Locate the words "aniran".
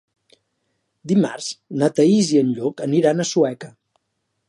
2.89-3.25